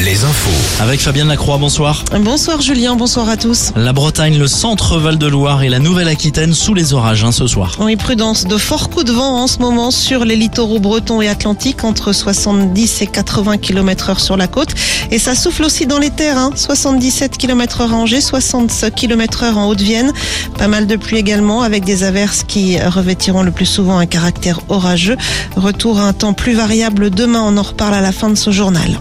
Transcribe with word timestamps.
Les 0.00 0.24
infos. 0.24 0.82
Avec 0.82 1.00
Fabienne 1.00 1.28
Lacroix, 1.28 1.58
bonsoir. 1.58 2.04
Bonsoir 2.20 2.62
Julien, 2.62 2.96
bonsoir 2.96 3.28
à 3.28 3.36
tous. 3.36 3.70
La 3.76 3.92
Bretagne, 3.92 4.38
le 4.38 4.46
centre 4.46 4.98
Val-de-Loire 4.98 5.62
et 5.62 5.68
la 5.68 5.78
Nouvelle-Aquitaine 5.78 6.54
sous 6.54 6.72
les 6.72 6.94
orages 6.94 7.22
hein, 7.22 7.32
ce 7.32 7.46
soir. 7.46 7.76
Oui, 7.80 7.96
prudence, 7.96 8.46
de 8.46 8.56
forts 8.56 8.88
coups 8.88 9.04
de 9.04 9.12
vent 9.12 9.42
en 9.42 9.46
ce 9.46 9.58
moment 9.58 9.90
sur 9.90 10.24
les 10.24 10.36
littoraux 10.36 10.80
bretons 10.80 11.20
et 11.20 11.28
atlantiques, 11.28 11.84
entre 11.84 12.12
70 12.12 13.02
et 13.02 13.06
80 13.06 13.58
km 13.58 14.10
heure 14.10 14.20
sur 14.20 14.36
la 14.36 14.48
côte. 14.48 14.70
Et 15.10 15.18
ça 15.18 15.34
souffle 15.34 15.64
aussi 15.64 15.86
dans 15.86 15.98
les 15.98 16.10
terres, 16.10 16.38
hein, 16.38 16.50
77 16.54 17.36
km 17.36 17.82
heure 17.82 17.92
à 17.92 17.96
Angers, 17.96 18.22
60 18.22 18.92
km 18.96 19.44
heure 19.44 19.58
en 19.58 19.68
Haute-Vienne. 19.68 20.12
Pas 20.56 20.68
mal 20.68 20.86
de 20.86 20.96
pluie 20.96 21.18
également, 21.18 21.62
avec 21.62 21.84
des 21.84 22.04
averses 22.04 22.42
qui 22.42 22.80
revêtiront 22.80 23.42
le 23.42 23.50
plus 23.50 23.66
souvent 23.66 23.98
un 23.98 24.06
caractère 24.06 24.60
orageux. 24.68 25.16
Retour 25.56 25.98
à 25.98 26.04
un 26.04 26.12
temps 26.14 26.32
plus 26.32 26.54
variable 26.54 27.10
demain, 27.10 27.42
on 27.44 27.58
en 27.58 27.62
reparle 27.62 27.94
à 27.94 28.00
la 28.00 28.12
fin 28.12 28.30
de 28.30 28.36
ce 28.36 28.50
journal. 28.50 28.98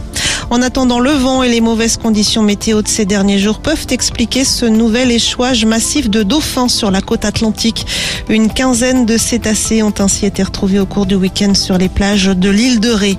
En 0.51 0.63
attendant, 0.63 0.99
le 0.99 1.11
vent 1.11 1.43
et 1.43 1.49
les 1.49 1.61
mauvaises 1.61 1.97
conditions 1.97 2.41
météo 2.41 2.81
de 2.81 2.87
ces 2.87 3.05
derniers 3.05 3.37
jours 3.37 3.59
peuvent 3.59 3.85
expliquer 3.91 4.43
ce 4.43 4.65
nouvel 4.65 5.11
échouage 5.11 5.63
massif 5.63 6.09
de 6.09 6.23
dauphins 6.23 6.67
sur 6.67 6.89
la 6.89 7.01
côte 7.01 7.23
atlantique. 7.23 7.85
Une 8.29 8.51
quinzaine 8.51 9.05
de 9.05 9.15
cétacés 9.15 9.83
ont 9.83 9.93
ainsi 9.99 10.25
été 10.25 10.41
retrouvés 10.41 10.79
au 10.79 10.87
cours 10.87 11.05
du 11.05 11.13
week-end 11.13 11.53
sur 11.53 11.77
les 11.77 11.87
plages 11.87 12.25
de 12.25 12.49
l'île 12.49 12.79
de 12.79 12.89
Ré. 12.89 13.15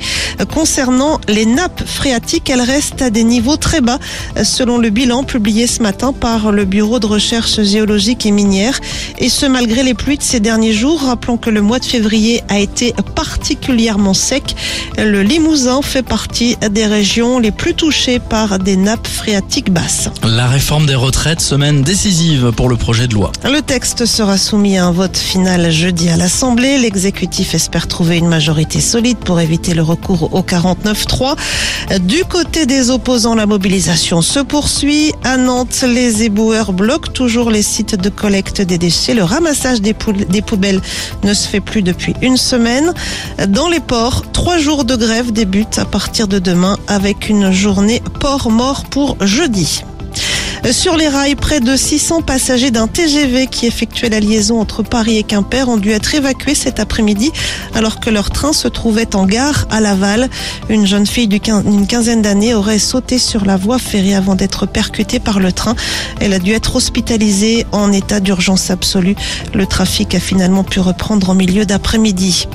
Concernant 0.52 1.20
les 1.28 1.46
nappes 1.46 1.84
phréatiques, 1.86 2.50
elles 2.50 2.60
restent 2.60 3.02
à 3.02 3.10
des 3.10 3.22
niveaux 3.22 3.56
très 3.56 3.80
bas, 3.80 4.00
selon 4.42 4.78
le 4.78 4.90
bilan 4.90 5.22
publié 5.22 5.68
ce 5.68 5.84
matin 5.84 6.12
par 6.12 6.50
le 6.50 6.64
Bureau 6.64 6.98
de 6.98 7.06
recherche 7.06 7.62
géologique 7.62 8.26
et 8.26 8.32
minière. 8.32 8.80
Et 9.18 9.28
ce, 9.28 9.46
malgré 9.46 9.84
les 9.84 9.94
pluies 9.94 10.18
de 10.18 10.22
ces 10.22 10.40
derniers 10.40 10.72
jours. 10.72 11.00
Rappelons 11.02 11.36
que 11.36 11.50
le 11.50 11.62
mois 11.62 11.78
de 11.78 11.84
février 11.84 12.42
a 12.48 12.58
été 12.58 12.92
particulièrement 13.14 14.14
sec. 14.14 14.56
Le 14.98 15.22
Limousin 15.22 15.80
fait 15.82 16.02
partie 16.02 16.56
des 16.70 16.86
régions 16.86 17.19
les 17.20 17.50
plus 17.50 17.74
touchées 17.74 18.18
par 18.18 18.58
des 18.58 18.76
nappes 18.76 19.06
phréatiques 19.06 19.70
basses. 19.70 20.08
La 20.24 20.46
réforme 20.48 20.86
des 20.86 20.94
retraites, 20.94 21.42
semaine 21.42 21.82
décisive 21.82 22.50
pour 22.56 22.70
le 22.70 22.76
projet 22.76 23.08
de 23.08 23.14
loi. 23.14 23.30
Le 23.44 23.60
texte 23.60 24.06
sera 24.06 24.38
soumis 24.38 24.78
à 24.78 24.86
un 24.86 24.90
vote 24.90 25.18
final 25.18 25.70
jeudi 25.70 26.08
à 26.08 26.16
l'Assemblée. 26.16 26.78
L'exécutif 26.78 27.54
espère 27.54 27.88
trouver 27.88 28.16
une 28.16 28.28
majorité 28.28 28.80
solide 28.80 29.18
pour 29.18 29.38
éviter 29.38 29.74
le 29.74 29.82
recours 29.82 30.32
au 30.34 30.40
49-3. 30.40 31.36
Du 32.00 32.24
côté 32.24 32.64
des 32.64 32.88
opposants, 32.88 33.34
la 33.34 33.44
mobilisation 33.44 34.22
se 34.22 34.40
poursuit. 34.40 35.12
À 35.22 35.36
Nantes, 35.36 35.84
les 35.86 36.22
éboueurs 36.22 36.72
bloquent 36.72 37.12
toujours 37.12 37.50
les 37.50 37.62
sites 37.62 37.96
de 37.96 38.08
collecte 38.08 38.62
des 38.62 38.78
déchets. 38.78 39.12
Le 39.12 39.24
ramassage 39.24 39.82
des, 39.82 39.94
des 40.30 40.42
poubelles 40.42 40.80
ne 41.22 41.34
se 41.34 41.46
fait 41.46 41.60
plus 41.60 41.82
depuis 41.82 42.14
une 42.22 42.38
semaine. 42.38 42.94
Dans 43.48 43.68
les 43.68 43.80
ports, 43.80 44.24
trois 44.32 44.56
jours 44.56 44.86
de 44.86 44.96
grève 44.96 45.32
débutent 45.32 45.78
à 45.78 45.84
partir 45.84 46.28
de 46.28 46.38
demain 46.38 46.78
avec 46.88 47.09
avec 47.10 47.28
une 47.28 47.50
journée 47.50 48.00
port 48.20 48.52
mort 48.52 48.84
pour 48.84 49.16
jeudi. 49.26 49.82
Sur 50.68 50.96
les 50.96 51.08
rails, 51.08 51.34
près 51.34 51.58
de 51.58 51.74
600 51.74 52.22
passagers 52.22 52.70
d'un 52.70 52.86
TGV 52.86 53.48
qui 53.48 53.66
effectuait 53.66 54.10
la 54.10 54.20
liaison 54.20 54.60
entre 54.60 54.82
Paris 54.82 55.16
et 55.16 55.24
Quimper 55.24 55.68
ont 55.68 55.78
dû 55.78 55.90
être 55.90 56.14
évacués 56.14 56.54
cet 56.54 56.78
après-midi 56.78 57.32
alors 57.74 57.98
que 57.98 58.08
leur 58.08 58.30
train 58.30 58.52
se 58.52 58.68
trouvait 58.68 59.16
en 59.16 59.26
gare 59.26 59.66
à 59.70 59.80
Laval. 59.80 60.28
Une 60.68 60.86
jeune 60.86 61.06
fille 61.06 61.28
d'une 61.28 61.86
quinzaine 61.88 62.22
d'années 62.22 62.54
aurait 62.54 62.78
sauté 62.78 63.18
sur 63.18 63.44
la 63.44 63.56
voie 63.56 63.78
ferrée 63.78 64.14
avant 64.14 64.36
d'être 64.36 64.66
percutée 64.66 65.18
par 65.18 65.40
le 65.40 65.50
train. 65.50 65.74
Elle 66.20 66.34
a 66.34 66.38
dû 66.38 66.52
être 66.52 66.76
hospitalisée 66.76 67.66
en 67.72 67.90
état 67.90 68.20
d'urgence 68.20 68.70
absolue. 68.70 69.16
Le 69.54 69.66
trafic 69.66 70.14
a 70.14 70.20
finalement 70.20 70.62
pu 70.62 70.78
reprendre 70.78 71.30
en 71.30 71.34
milieu 71.34 71.64
d'après-midi. 71.64 72.46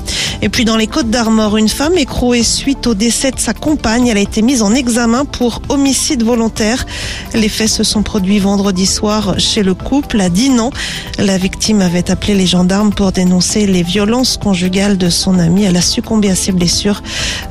Et 0.42 0.48
puis 0.48 0.64
dans 0.64 0.76
les 0.76 0.86
Côtes 0.86 1.10
d'Armor, 1.10 1.56
une 1.56 1.68
femme 1.68 1.96
écrouée 1.98 2.42
suite 2.42 2.86
au 2.86 2.94
décès 2.94 3.30
de 3.30 3.40
sa 3.40 3.52
compagne. 3.52 4.06
Elle 4.06 4.18
a 4.18 4.20
été 4.20 4.42
mise 4.42 4.62
en 4.62 4.74
examen 4.74 5.24
pour 5.24 5.60
homicide 5.68 6.22
volontaire. 6.22 6.86
Les 7.34 7.48
faits 7.48 7.68
se 7.68 7.84
sont 7.84 7.95
produits 8.02 8.38
vendredi 8.38 8.86
soir 8.86 9.34
chez 9.38 9.62
le 9.62 9.74
couple 9.74 10.20
à 10.20 10.28
Dinan. 10.28 10.70
La 11.18 11.38
victime 11.38 11.80
avait 11.80 12.10
appelé 12.10 12.34
les 12.34 12.46
gendarmes 12.46 12.92
pour 12.92 13.12
dénoncer 13.12 13.66
les 13.66 13.82
violences 13.82 14.36
conjugales 14.36 14.98
de 14.98 15.10
son 15.10 15.38
amie. 15.38 15.64
Elle 15.64 15.76
a 15.76 15.82
succombé 15.82 16.30
à 16.30 16.34
ses 16.34 16.52
blessures. 16.52 17.02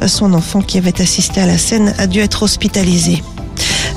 Son 0.07 0.33
enfant 0.33 0.61
qui 0.61 0.77
avait 0.77 1.01
assisté 1.01 1.41
à 1.41 1.45
la 1.45 1.57
scène 1.57 1.93
a 1.97 2.07
dû 2.07 2.19
être 2.19 2.43
hospitalisé. 2.43 3.21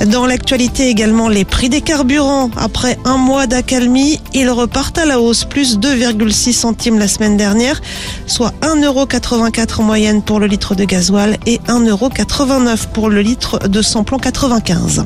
Dans 0.06 0.26
l'actualité 0.26 0.88
également, 0.88 1.28
les 1.28 1.44
prix 1.44 1.68
des 1.68 1.80
carburants. 1.80 2.50
Après 2.56 2.96
un 3.04 3.16
mois 3.16 3.48
d'accalmie, 3.48 4.20
ils 4.32 4.48
repartent 4.48 4.98
à 4.98 5.04
la 5.04 5.20
hausse, 5.20 5.44
plus 5.44 5.78
2,6 5.78 6.52
centimes 6.52 6.98
la 6.98 7.08
semaine 7.08 7.36
dernière, 7.36 7.80
soit 8.26 8.52
1,84€ 8.62 9.80
en 9.80 9.82
moyenne 9.82 10.22
pour 10.22 10.38
le 10.38 10.46
litre 10.46 10.76
de 10.76 10.84
gasoil 10.84 11.36
et 11.46 11.58
1,89€ 11.66 12.86
pour 12.92 13.08
le 13.08 13.22
litre 13.22 13.68
de 13.68 13.82
samplon 13.82 14.18
95. 14.18 15.04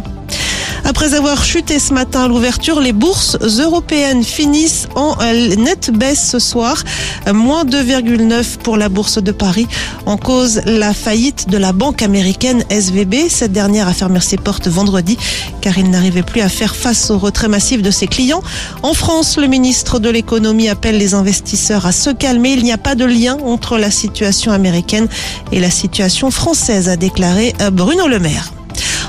Après 0.84 1.14
avoir 1.14 1.44
chuté 1.44 1.78
ce 1.78 1.94
matin 1.94 2.24
à 2.24 2.28
l'ouverture, 2.28 2.80
les 2.80 2.92
bourses 2.92 3.36
européennes 3.40 4.24
finissent 4.24 4.88
en 4.94 5.16
nette 5.16 5.90
baisse 5.92 6.30
ce 6.30 6.38
soir. 6.38 6.82
Moins 7.32 7.64
2,9 7.64 8.58
pour 8.58 8.76
la 8.76 8.88
bourse 8.88 9.22
de 9.22 9.32
Paris. 9.32 9.66
En 10.06 10.16
cause, 10.16 10.60
la 10.66 10.92
faillite 10.92 11.48
de 11.48 11.56
la 11.56 11.72
banque 11.72 12.02
américaine 12.02 12.64
SVB. 12.68 13.28
Cette 13.28 13.52
dernière 13.52 13.88
a 13.88 13.92
fermé 13.92 14.20
ses 14.20 14.36
portes 14.36 14.68
vendredi 14.68 15.16
car 15.60 15.78
il 15.78 15.90
n'arrivait 15.90 16.22
plus 16.22 16.40
à 16.40 16.48
faire 16.48 16.74
face 16.74 17.10
au 17.10 17.18
retrait 17.18 17.48
massif 17.48 17.82
de 17.82 17.90
ses 17.90 18.06
clients. 18.06 18.42
En 18.82 18.94
France, 18.94 19.38
le 19.38 19.46
ministre 19.46 19.98
de 19.98 20.10
l'économie 20.10 20.68
appelle 20.68 20.98
les 20.98 21.14
investisseurs 21.14 21.86
à 21.86 21.92
se 21.92 22.10
calmer. 22.10 22.52
Il 22.52 22.64
n'y 22.64 22.72
a 22.72 22.78
pas 22.78 22.94
de 22.94 23.04
lien 23.04 23.38
entre 23.44 23.78
la 23.78 23.90
situation 23.90 24.52
américaine 24.52 25.08
et 25.52 25.60
la 25.60 25.70
situation 25.70 26.30
française, 26.30 26.88
a 26.88 26.96
déclaré 26.96 27.54
Bruno 27.72 28.08
Le 28.08 28.18
Maire. 28.18 28.61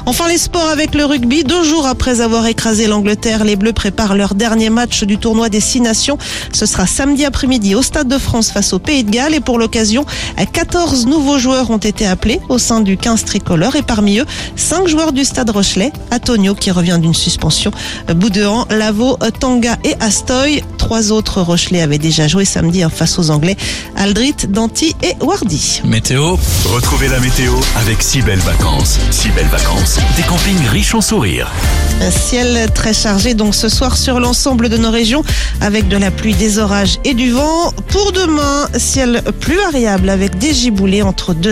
Enfin, 0.05 0.27
les 0.27 0.37
sports 0.37 0.67
avec 0.67 0.95
le 0.95 1.05
rugby. 1.05 1.45
Deux 1.45 1.63
jours 1.63 1.87
après 1.87 2.19
avoir 2.19 2.45
écrasé 2.45 2.87
l'Angleterre, 2.87 3.45
les 3.45 3.55
Bleus 3.55 3.71
préparent 3.71 4.15
leur 4.15 4.35
dernier 4.35 4.69
match 4.69 5.03
du 5.05 5.17
tournoi 5.17 5.47
des 5.47 5.61
Six 5.61 5.79
Nations. 5.79 6.17
Ce 6.51 6.65
sera 6.65 6.85
samedi 6.85 7.23
après-midi 7.23 7.73
au 7.73 7.81
Stade 7.81 8.09
de 8.09 8.17
France 8.17 8.51
face 8.51 8.73
au 8.73 8.79
Pays 8.79 9.05
de 9.05 9.11
Galles. 9.11 9.33
Et 9.33 9.39
pour 9.39 9.57
l'occasion, 9.57 10.05
14 10.51 11.07
nouveaux 11.07 11.37
joueurs 11.37 11.71
ont 11.71 11.77
été 11.77 12.05
appelés 12.05 12.41
au 12.49 12.57
sein 12.57 12.81
du 12.81 12.97
15 12.97 13.23
tricolore. 13.23 13.77
Et 13.77 13.81
parmi 13.81 14.19
eux, 14.19 14.25
5 14.57 14.87
joueurs 14.87 15.13
du 15.13 15.23
Stade 15.23 15.49
Rochelet. 15.49 15.93
Antonio 16.11 16.53
qui 16.53 16.71
revient 16.71 16.99
d'une 17.01 17.13
suspension. 17.13 17.71
Boudéan, 18.13 18.67
Lavo, 18.69 19.17
Tanga 19.39 19.77
et 19.85 19.95
Astoy. 20.01 20.63
Trois 20.83 21.13
autres 21.13 21.41
Rochelais 21.41 21.81
avaient 21.81 21.97
déjà 21.97 22.27
joué 22.27 22.43
samedi 22.43 22.83
en 22.83 22.89
face 22.89 23.17
aux 23.17 23.29
Anglais. 23.29 23.55
Aldrit, 23.95 24.35
Danti 24.49 24.93
et 25.01 25.13
Wardy. 25.21 25.81
Météo. 25.85 26.35
Retrouvez 26.65 27.07
la 27.07 27.21
météo 27.21 27.53
avec 27.77 28.03
si 28.03 28.21
belles 28.21 28.39
vacances. 28.39 28.99
Si 29.09 29.29
belles 29.29 29.47
vacances. 29.47 29.99
Des 30.17 30.23
campings 30.23 30.67
riches 30.67 30.93
en 30.93 30.99
sourires. 30.99 31.49
Un 32.01 32.11
ciel 32.11 32.69
très 32.75 32.93
chargé 32.93 33.33
donc 33.33 33.55
ce 33.55 33.69
soir 33.69 33.95
sur 33.95 34.19
l'ensemble 34.19 34.67
de 34.67 34.75
nos 34.75 34.91
régions 34.91 35.23
avec 35.61 35.87
de 35.87 35.95
la 35.95 36.11
pluie, 36.11 36.33
des 36.33 36.59
orages 36.59 36.99
et 37.05 37.13
du 37.13 37.31
vent. 37.31 37.71
Pour 37.87 38.11
demain, 38.11 38.67
ciel 38.77 39.23
plus 39.39 39.55
variable 39.55 40.09
avec 40.09 40.37
des 40.37 40.53
giboulées 40.53 41.01
entre 41.01 41.33
deux 41.33 41.51